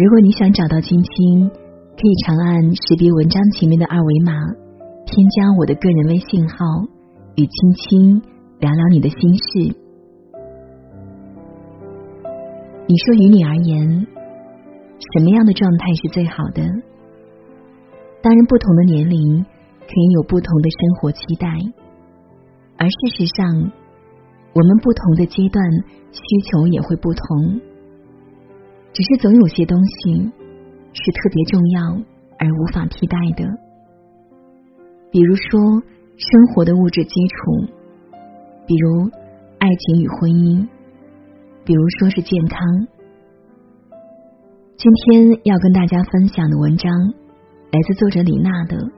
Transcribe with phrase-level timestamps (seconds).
[0.00, 4.32] 如果你想找到青青，可以长按识别文章前面的二维码，
[5.04, 6.56] 添加我的个人微信号，
[7.36, 8.22] 与青青
[8.60, 9.76] 聊聊你的心事。
[12.86, 14.06] 你说，于你而言，
[15.12, 16.62] 什么样的状态是最好的？
[18.22, 21.46] 当然，不同的年龄可以有不同的生活期待，
[22.78, 23.70] 而事实上，
[24.54, 25.62] 我们不同的阶段
[26.10, 27.60] 需求也会不同。
[28.92, 30.12] 只是总有些东西
[30.92, 31.82] 是特别重要
[32.38, 33.44] 而无法替代的，
[35.10, 35.60] 比如说
[36.16, 37.72] 生活的物质基础，
[38.66, 39.10] 比如
[39.58, 40.68] 爱情与婚姻，
[41.64, 42.58] 比如说是健康。
[44.76, 46.90] 今天要跟大家分享的文章
[47.70, 48.76] 来自作者李娜的《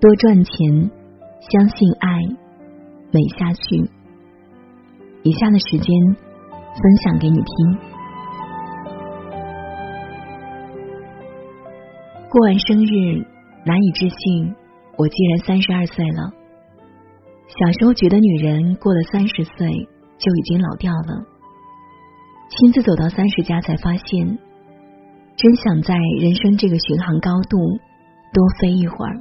[0.00, 0.90] 多赚钱，
[1.50, 2.18] 相信爱，
[3.10, 3.62] 美下去》。
[5.22, 5.86] 以下的时间
[6.74, 7.91] 分享给你听。
[12.32, 13.26] 过完生日，
[13.66, 14.54] 难以置信，
[14.96, 16.32] 我竟然三十二岁了。
[17.46, 19.68] 小时候觉得女人过了三十岁
[20.16, 21.26] 就已经老掉了，
[22.48, 24.38] 亲自走到三十加才发现，
[25.36, 27.58] 真想在人生这个巡航高度
[28.32, 29.20] 多飞一会儿。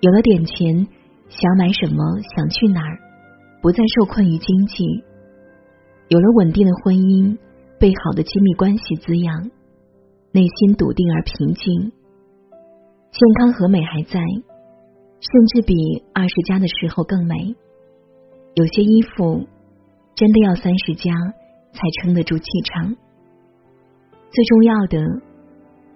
[0.00, 0.84] 有了点钱，
[1.28, 2.02] 想买什么
[2.34, 2.98] 想去哪儿，
[3.62, 4.82] 不再受困于经济；
[6.08, 7.38] 有了稳定的婚姻，
[7.78, 9.52] 被好的亲密关系滋养。
[10.38, 11.90] 内心笃定而平静，
[13.10, 14.20] 健康和美还在，
[15.18, 15.74] 甚至比
[16.14, 17.56] 二十加的时候更美。
[18.54, 19.48] 有些衣服
[20.14, 21.10] 真的要三十加
[21.72, 22.94] 才撑得住气场。
[24.30, 25.02] 最重要的，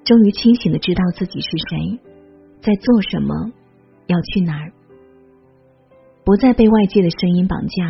[0.02, 2.00] 终于清醒的知道自己是谁，
[2.60, 3.52] 在做什么，
[4.08, 4.72] 要去哪儿，
[6.24, 7.84] 不再被外界的声音绑架，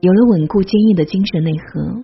[0.00, 2.02] 有了稳固坚硬的精神内核。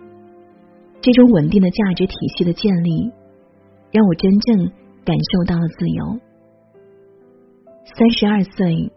[1.01, 3.11] 这种稳定的价值体系的建立。
[3.91, 4.71] 让我真正
[5.05, 6.21] 感受到了自由。
[7.97, 8.93] 三十二岁，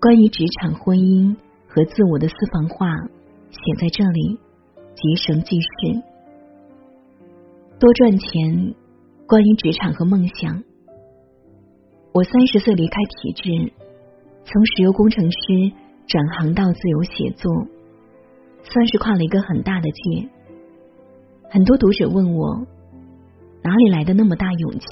[0.00, 1.34] 关于职场、婚姻
[1.66, 2.86] 和自我的私房话
[3.50, 4.38] 写在这里，
[4.94, 6.02] 即绳记事。
[7.80, 8.74] 多赚钱，
[9.26, 10.62] 关于职场和梦想。
[12.12, 13.72] 我三十岁离开体制，
[14.44, 15.72] 从石油工程师
[16.06, 17.50] 转行到自由写作，
[18.62, 20.28] 算是跨了一个很大的界。
[21.48, 22.66] 很多读者问我。
[23.62, 24.86] 哪里来的那么大勇气？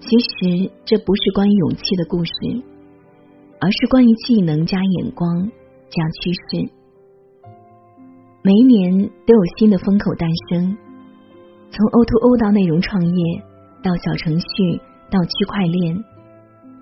[0.00, 2.32] 其实这不是关于勇气的故事，
[3.60, 5.50] 而是关于技能加眼光
[5.90, 6.70] 加趋势。
[8.42, 10.76] 每一年都有新的风口诞生，
[11.70, 13.42] 从 O to O 到内容创业，
[13.82, 14.80] 到小程序，
[15.10, 15.96] 到区块链，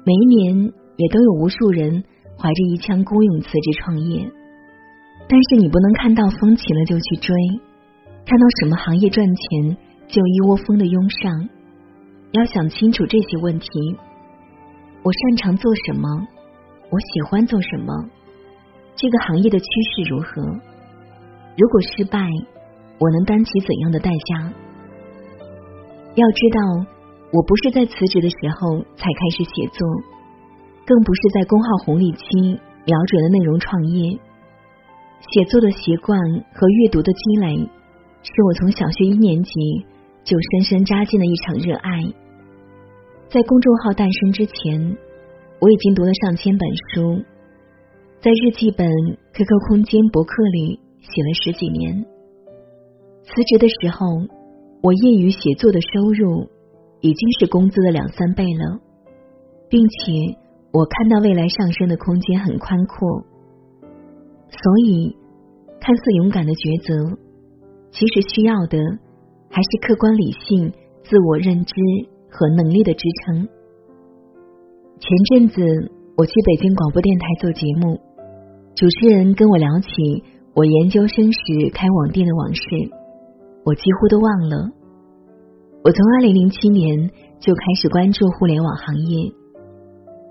[0.05, 2.05] 每一年也都有无数人
[2.37, 4.31] 怀着一腔孤勇辞职创业。
[5.29, 7.35] 但是你不能看到风起了就去追，
[8.27, 9.77] 看到什么行业赚钱。
[10.09, 11.49] 就一窝蜂的拥上，
[12.33, 13.69] 要想清楚这些问题：
[15.03, 16.09] 我擅长做什么？
[16.91, 17.93] 我喜欢做什么？
[18.95, 20.43] 这个行业的趋势如何？
[21.56, 22.21] 如果失败，
[22.99, 24.53] 我能担起怎样的代价？
[26.15, 26.87] 要知道，
[27.33, 29.87] 我不是在辞职的时候才开始写作，
[30.87, 34.19] 更不是在公号红利期瞄准了内容创业。
[35.33, 36.19] 写作的习惯
[36.55, 37.56] 和阅读的积累，
[38.22, 39.53] 是我从小学一年级。
[40.27, 42.03] 就深深扎进了一场热爱。
[43.29, 44.99] 在公众号诞生之前，
[45.61, 47.23] 我已经读了上千本书，
[48.21, 48.91] 在日记本、
[49.34, 52.05] QQ 空间、博客里写了十几年。
[53.23, 54.27] 辞职的时候，
[54.83, 56.49] 我业余写作的收入
[57.01, 58.81] 已经是工资的两三倍了，
[59.69, 60.37] 并且
[60.72, 63.22] 我看到未来上升的空间很宽阔。
[64.51, 65.17] 所以，
[65.79, 67.17] 看似勇敢的抉择，
[67.93, 68.79] 其实需要的。
[69.57, 70.71] 还是客观理性、
[71.03, 71.73] 自我认知
[72.29, 73.49] 和能力的支撑。
[75.01, 75.63] 前阵子
[76.15, 77.99] 我去北京广播电台做节目，
[78.75, 79.89] 主持人跟我聊起
[80.53, 81.41] 我研究生时
[81.73, 82.61] 开网店的往事，
[83.65, 84.69] 我几乎都忘了。
[85.83, 87.09] 我从二零零七年
[87.41, 89.33] 就开始关注互联网行业，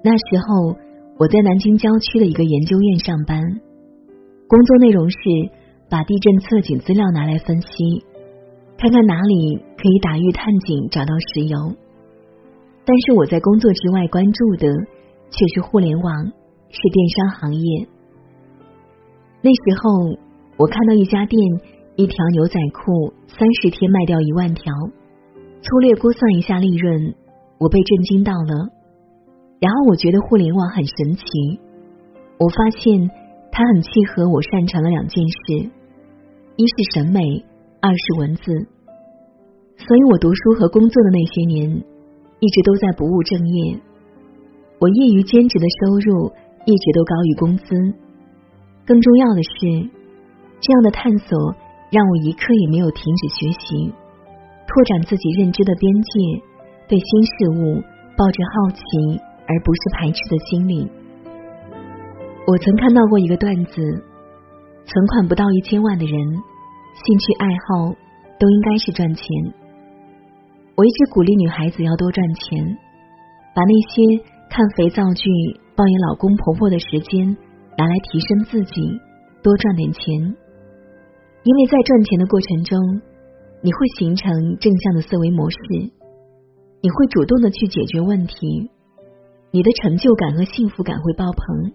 [0.03, 0.77] 那时候
[1.17, 3.41] 我在南京郊区的一个研究院上班，
[4.47, 5.17] 工作内容是
[5.89, 8.05] 把地震测景资料拿来分析，
[8.77, 11.57] 看看哪里可以打玉探井找到石油。
[12.85, 14.67] 但是我在工作之外关注的
[15.31, 16.25] 却是互联网，
[16.69, 17.87] 是电商行业。
[19.41, 20.17] 那时候
[20.57, 21.41] 我看到一家店
[21.95, 24.73] 一条牛仔裤三十天卖掉一万条，
[25.61, 27.15] 粗略估算一下利润，
[27.57, 28.69] 我被震惊到了。
[29.59, 31.23] 然后我觉得互联网很神奇，
[32.37, 33.09] 我发现
[33.51, 35.71] 它很契合我擅长的两件事：
[36.57, 37.21] 一是审美，
[37.85, 38.41] 二是文字。
[39.77, 41.69] 所以我读书和工作的那些年，
[42.39, 43.77] 一直都在不务正业。
[44.79, 46.33] 我业余兼职的收入
[46.65, 47.75] 一直都高于工资。
[48.87, 49.89] 更重要的是，
[50.59, 51.55] 这样的探索
[51.91, 53.93] 让我一刻也没有停止学习，
[54.65, 56.41] 拓展自己认知的边界，
[56.87, 57.83] 对新事物
[58.17, 59.21] 抱着好奇。
[59.47, 60.89] 而不是排斥的心理。
[62.47, 63.75] 我曾看到过一个段子：
[64.87, 66.17] 存款不到一千万的人，
[66.95, 67.91] 兴趣爱好
[68.39, 69.25] 都应该是赚钱。
[70.75, 72.77] 我一直鼓励女孩子要多赚钱，
[73.53, 75.29] 把那些看肥皂剧、
[75.75, 77.35] 抱怨老公婆婆的时间
[77.77, 78.81] 拿来提升自己，
[79.43, 80.03] 多赚点钱。
[81.43, 83.01] 因为在赚钱的过程中，
[83.61, 85.57] 你会形成正向的思维模式，
[86.81, 88.71] 你会主动的去解决问题。
[89.51, 91.73] 你的成就感和幸福感会爆棚。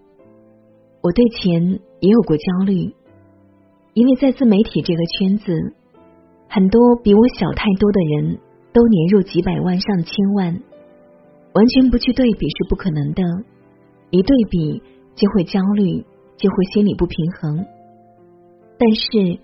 [1.02, 2.94] 我对钱也有过焦虑，
[3.92, 5.74] 因为在自媒体这个圈子，
[6.48, 8.38] 很多比我小太多的人
[8.72, 10.60] 都年入几百万、上千万，
[11.52, 13.22] 完全不去对比是不可能的。
[14.10, 14.82] 一对比
[15.14, 16.04] 就会焦虑，
[16.36, 17.66] 就会心理不平衡。
[18.78, 19.38] 但是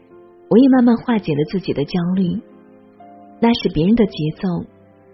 [0.48, 2.40] 我也慢慢化解了自己的焦虑，
[3.40, 4.64] 那是别人的节奏，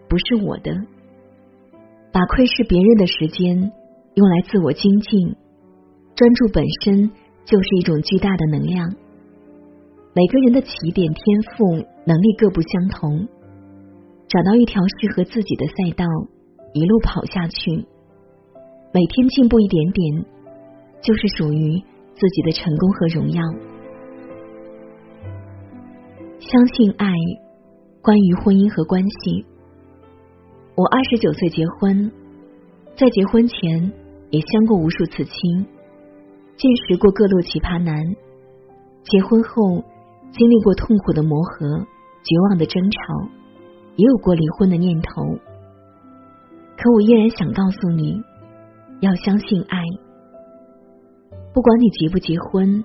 [0.08, 0.73] 不是我的。
[2.12, 3.73] 把窥视别人的时间
[4.14, 5.37] 用来自我精进，
[6.14, 7.11] 专注本身
[7.46, 8.94] 就是一种巨大的能量。
[10.14, 11.64] 每个人的起点、天赋、
[12.05, 13.26] 能力各不相同，
[14.29, 16.05] 找到一条适合自己的赛道，
[16.75, 17.87] 一路跑下去，
[18.93, 20.25] 每天进步一点点，
[21.00, 21.81] 就是属于
[22.14, 23.43] 自己的成功和荣耀。
[26.41, 27.08] 相信爱，
[28.03, 29.47] 关于婚姻和关系。
[30.75, 32.12] 我二十九岁结婚，
[32.97, 33.93] 在结婚前
[34.29, 35.67] 也相过无数次亲，
[36.56, 37.97] 见识过各路奇葩男。
[39.05, 39.82] 结婚后
[40.32, 41.87] 经历过痛苦的磨合、
[42.25, 43.29] 绝望的争吵，
[43.96, 45.23] 也有过离婚的念头。
[46.76, 48.23] 可我依然想告诉你，
[49.00, 49.79] 要相信爱。
[51.52, 52.82] 不管你结不结婚，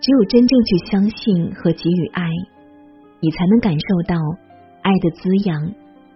[0.00, 2.26] 只有真正去相信和给予爱，
[3.20, 4.16] 你才能感受到
[4.82, 5.74] 爱的滋养。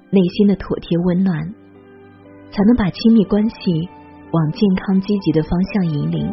[0.09, 1.53] 内心的妥帖温暖，
[2.53, 3.89] 才能把亲密关系
[4.31, 6.33] 往健康积极的方向引领。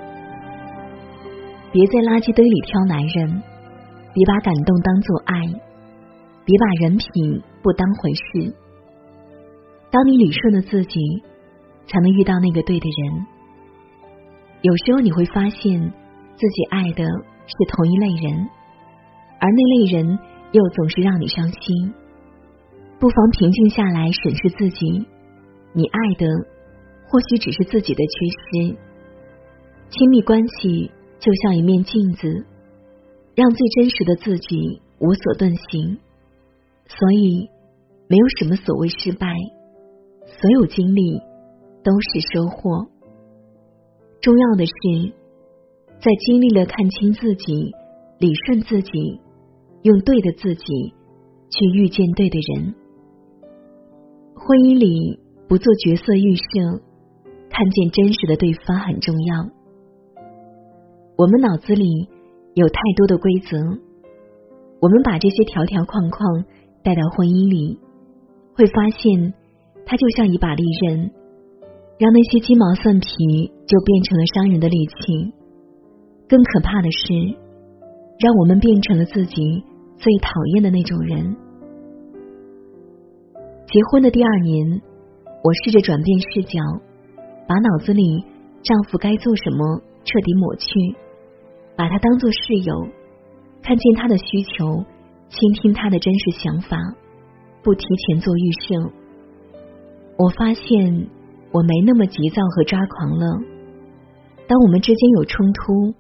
[1.71, 3.41] 别在垃圾堆里挑男人，
[4.13, 5.35] 别把感动当做爱，
[6.45, 8.55] 别把人品不当回事。
[9.89, 10.99] 当你理顺了自己，
[11.87, 13.25] 才能遇到那个对的人。
[14.61, 15.81] 有时候你会发现
[16.35, 18.47] 自己爱的是同一类人，
[19.39, 20.19] 而那类人
[20.51, 21.93] 又总是让你伤心。
[22.99, 25.05] 不妨平静下来，审视自己。
[25.73, 26.27] 你爱的
[27.07, 28.77] 或许只是自己的缺失。
[29.89, 32.45] 亲密关系就像一面镜子，
[33.35, 35.97] 让最真实的自己无所遁形。
[36.85, 37.49] 所以，
[38.07, 39.27] 没有什么所谓失败，
[40.25, 41.19] 所有经历
[41.83, 42.87] 都是收获。
[44.21, 45.13] 重要的是，
[45.99, 47.71] 在经历了看清自己、
[48.19, 49.19] 理顺自己，
[49.81, 50.93] 用对的自己
[51.49, 52.75] 去遇见对的人。
[54.35, 56.81] 婚姻里不做角色预设，
[57.49, 59.49] 看见真实的对方很重要。
[61.17, 62.09] 我们脑子里
[62.55, 63.57] 有太多的规则，
[64.79, 66.45] 我们把这些条条框框
[66.83, 67.79] 带到婚姻里，
[68.55, 69.33] 会发现
[69.85, 71.11] 它就像一把利刃，
[71.97, 73.07] 让那些鸡毛蒜皮
[73.65, 75.33] 就变成了伤人的利器。
[76.29, 77.13] 更可怕的是，
[78.19, 79.63] 让我们变成了自己
[79.97, 81.35] 最讨厌的那种人。
[83.65, 84.81] 结婚的第二年，
[85.43, 86.59] 我试着转变视角，
[87.47, 88.23] 把脑子里
[88.61, 90.69] 丈夫该做什么彻底抹去，
[91.75, 92.87] 把他当做室友，
[93.61, 94.85] 看见他的需求，
[95.29, 96.77] 倾听他的真实想法，
[97.63, 98.91] 不提前做预设。
[100.17, 101.09] 我发现
[101.51, 103.39] 我没那么急躁和抓狂了。
[104.47, 105.93] 当我们之间有冲突，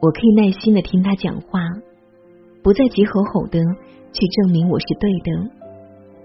[0.00, 1.60] 我可以耐心的听他讲话，
[2.62, 3.58] 不再急吼吼的
[4.12, 5.50] 去证明我是对的。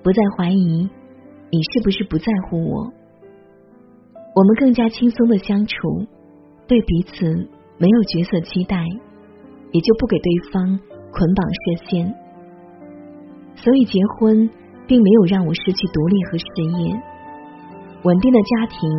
[0.04, 0.88] 不再怀疑
[1.52, 2.94] 你是不是不在乎我，
[4.36, 6.06] 我们更加轻松的相处，
[6.68, 8.78] 对彼此没有角色期待，
[9.72, 10.80] 也就不给对方
[11.12, 12.16] 捆绑设限。
[13.56, 14.50] 所以结婚
[14.88, 16.46] 并没有让我失去独立和事
[16.80, 16.96] 业，
[18.04, 18.90] 稳定的家庭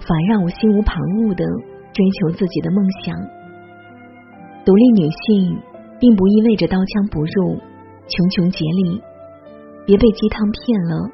[0.00, 1.44] 反而让我心无旁骛的
[1.92, 3.14] 追求自己的梦想。
[4.64, 5.60] 独立女性
[6.00, 7.60] 并不意味着刀枪不入、
[8.08, 9.02] 穷穷竭力，
[9.86, 11.10] 别被鸡汤骗了，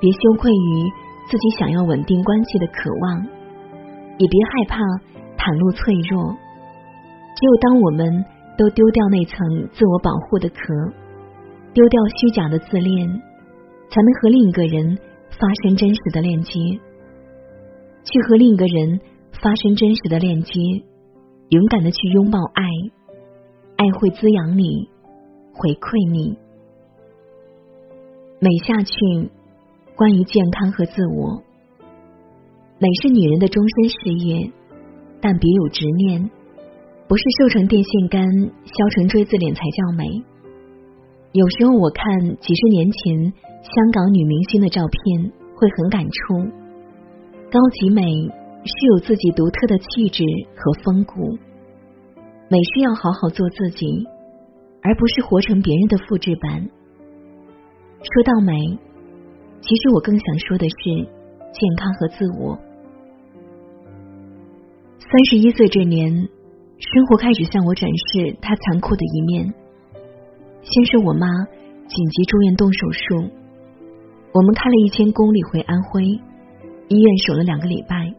[0.00, 0.88] 别羞愧于
[1.30, 3.26] 自己想要稳定关系的渴望，
[4.16, 4.80] 也别害怕
[5.36, 6.34] 袒露脆弱。
[7.38, 8.24] 只有当我们
[8.56, 9.38] 都丢掉那层
[9.70, 10.56] 自我保护的壳，
[11.72, 13.06] 丢掉虚假的自恋，
[13.88, 14.98] 才能和另一个人
[15.30, 16.50] 发生真实的链接。
[18.02, 18.98] 去和另一个人
[19.40, 20.52] 发生真实的链接，
[21.50, 22.64] 勇敢的去拥抱爱，
[23.76, 24.88] 爱会滋养你，
[25.52, 26.36] 回馈你。
[28.40, 29.30] 美下去，
[29.94, 31.40] 关于健康和自我，
[32.80, 34.50] 美是女人的终身事业，
[35.20, 36.28] 但别有执念。
[37.08, 38.22] 不是瘦成电线杆、
[38.64, 40.04] 削成锥子脸才叫美。
[41.32, 42.04] 有时候我看
[42.36, 46.36] 几十年前香港女明星的照片，会很感触。
[47.50, 50.22] 高级美是有自己独特的气质
[50.54, 51.38] 和风骨，
[52.50, 54.06] 美是要好好做自己，
[54.82, 56.68] 而不是活成别人的复制版。
[58.02, 58.52] 说到美，
[59.62, 62.58] 其实我更想说的是健康和自我。
[64.98, 66.28] 三十一岁这年。
[66.78, 69.52] 生活开始向我展示它残酷的一面。
[70.62, 71.26] 先是我妈
[71.88, 73.30] 紧急住院动手术，
[74.32, 78.14] 我们开了一千公里回安徽医院守了两个礼拜。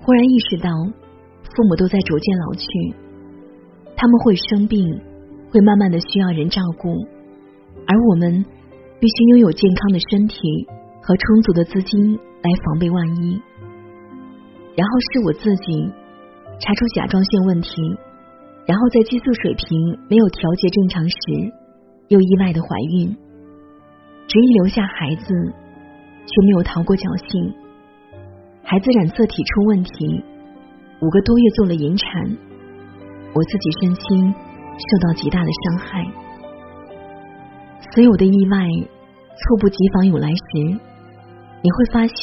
[0.00, 0.70] 忽然意识到，
[1.42, 2.94] 父母都在逐渐老去，
[3.96, 5.00] 他们会生病，
[5.50, 6.88] 会慢慢的需要人照顾，
[7.86, 8.44] 而我们
[9.00, 10.38] 必须拥有健康的身体
[11.02, 13.42] 和充足的资金来防备万一。
[14.76, 15.92] 然后是我自己。
[16.58, 17.70] 查出甲状腺问题，
[18.66, 21.52] 然后在激素水平没有调节正常时，
[22.08, 23.16] 又意外的怀孕，
[24.26, 27.54] 执意留下孩子，却没有逃过侥幸。
[28.62, 30.24] 孩子染色体出问题，
[31.02, 32.08] 五个多月做了引产，
[33.34, 36.00] 我自己身心受到极大的伤害。
[37.92, 38.56] 所有的意外
[39.36, 40.80] 猝不及防涌来时，
[41.60, 42.16] 你会发现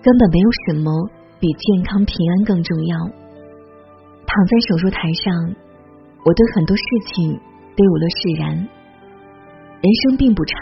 [0.00, 0.90] 根本没有什么
[1.38, 3.19] 比健康平安更重要。
[4.30, 5.34] 躺在手术台上，
[6.24, 7.34] 我对很多事情
[7.74, 8.56] 都有了释然。
[9.82, 10.56] 人生并不长，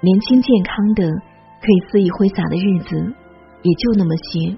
[0.00, 2.96] 年轻健康的可以肆意挥洒的日子
[3.62, 4.56] 也就那么些。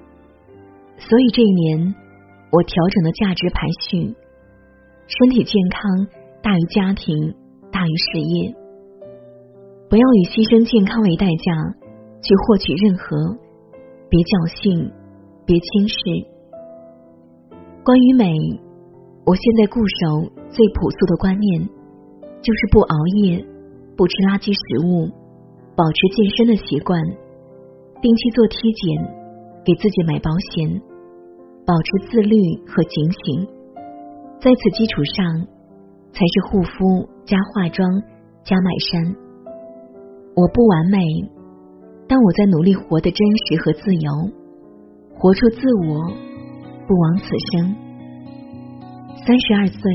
[0.97, 1.93] 所以这一年，
[2.51, 4.15] 我调整了价值排序，
[5.05, 6.07] 身体健康
[6.41, 7.35] 大于家庭，
[7.71, 8.55] 大于事业。
[9.89, 11.77] 不要以牺牲健康为代价
[12.23, 13.37] 去获取任何，
[14.09, 14.89] 别侥幸，
[15.45, 16.30] 别轻视。
[17.83, 18.29] 关于美，
[19.25, 21.67] 我现在固守最朴素的观念，
[22.39, 23.43] 就是不熬夜，
[23.97, 25.09] 不吃垃圾食物，
[25.75, 27.01] 保持健身的习惯，
[27.97, 28.85] 定期做体检，
[29.65, 30.69] 给自己买保险，
[31.65, 32.37] 保持自律
[32.69, 33.49] 和警醒。
[34.37, 35.41] 在此基础上，
[36.13, 37.89] 才是护肤加化妆
[38.45, 39.01] 加买衫。
[40.37, 41.01] 我不完美，
[42.07, 44.29] 但我在努力活得真实和自由，
[45.17, 46.29] 活出自我。
[46.87, 47.75] 不枉此生。
[49.25, 49.93] 三十二岁，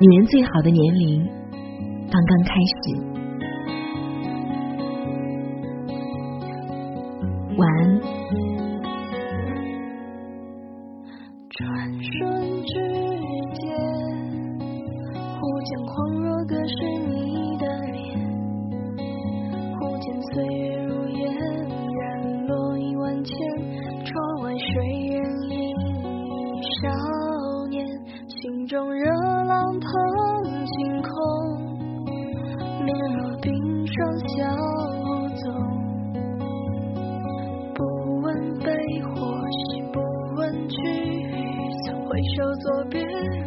[0.00, 1.26] 女人最好的年龄
[2.10, 2.74] 刚刚开始。
[7.56, 8.09] 晚安。
[42.60, 43.39] 左边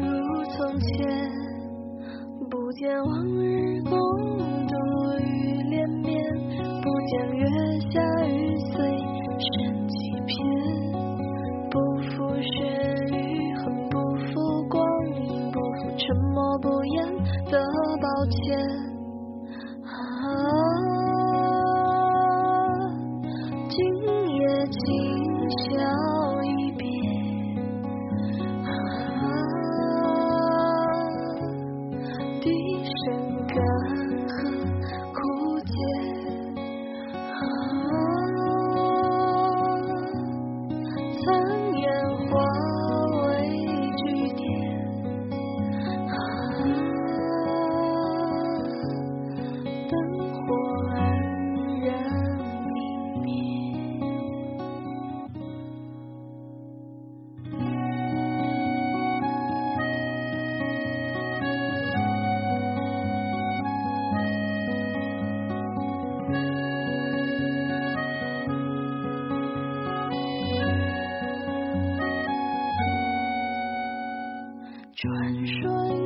[75.03, 75.12] 转
[75.45, 75.60] 瞬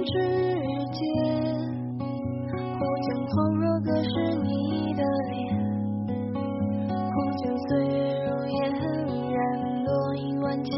[0.06, 0.12] 之
[0.90, 1.06] 间，
[2.74, 4.10] 忽见恍若隔世
[4.42, 5.38] 你的脸，
[7.14, 7.94] 忽见岁月
[8.26, 8.58] 如烟，
[9.30, 9.38] 染
[9.86, 10.74] 落影万千。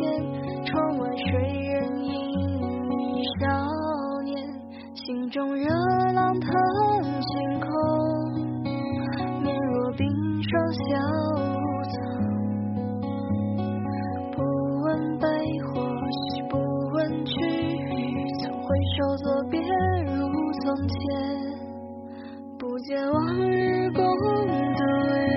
[0.65, 2.11] 窗外谁人影
[2.89, 3.47] 迷少
[4.25, 4.35] 年，
[4.95, 5.69] 心中热
[6.11, 6.51] 浪腾
[7.21, 7.71] 星空，
[9.41, 10.03] 面若冰
[10.43, 10.89] 霜消
[22.57, 24.81] 不见往日共度
[25.17, 25.27] 雨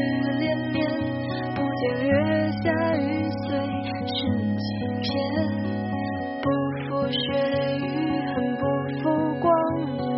[0.41, 0.77] 连绵，
[1.55, 2.11] 不见月
[2.63, 2.65] 下
[2.97, 3.45] 雨碎
[4.07, 4.19] 诗
[4.57, 4.65] 几
[5.03, 5.11] 片，
[6.43, 6.45] 不
[6.89, 7.17] 负雪
[7.79, 7.83] 与
[8.33, 8.61] 恨，不
[9.03, 9.05] 负
[9.41, 9.47] 光，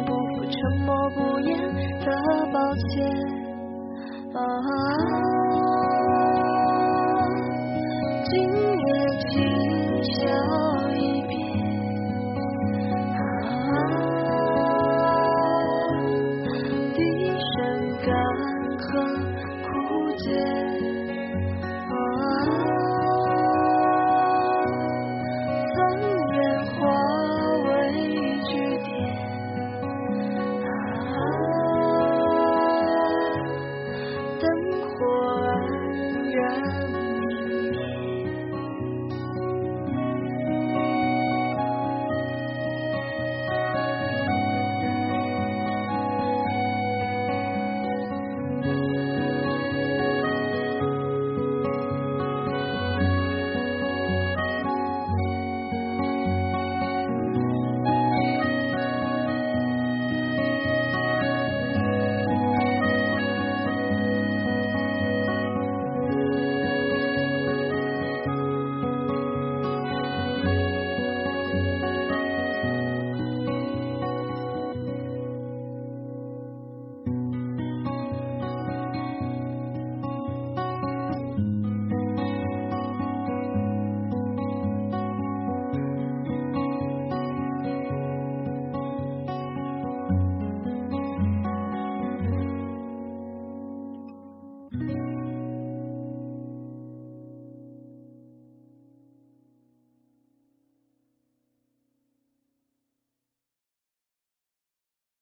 [0.04, 1.50] 不负沉默不言
[2.00, 2.06] 的
[2.52, 2.56] 抱
[2.88, 2.92] 歉。
[4.34, 4.38] 啊。